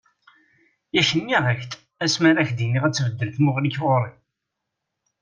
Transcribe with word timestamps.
Yak 0.95 1.09
nniɣ-ak-d 1.19 1.71
asma 2.05 2.25
ara 2.29 2.39
ak-d-iniɣ 2.43 2.83
ad 2.85 2.93
tbeddel 2.93 3.29
tmuɣli-k 3.35 3.77
ɣur-i. 3.83 4.13